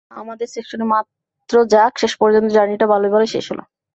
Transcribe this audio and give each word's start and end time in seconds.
হ্যাঁ, 0.03 0.21
আমাদের 0.23 0.47
সেকশনে 0.53 0.85
মাত্র 0.93 1.53
যাক, 1.73 1.93
শেষ 2.01 2.13
পর্যন্ত 2.21 2.47
জার্নিটা 2.55 2.85
ভালোয় 2.93 3.11
ভালোয় 3.13 3.31
শেষ 3.35 3.45
হলো! 3.51 3.63